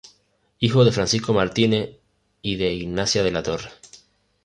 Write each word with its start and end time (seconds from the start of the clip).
Hijo 0.57 0.83
de 0.83 0.91
Francisco 0.91 1.31
Martínez 1.31 1.97
y 2.41 2.55
de 2.55 2.73
Ignacia 2.73 3.21
de 3.21 3.29
la 3.29 3.43
Torre. 3.43 3.69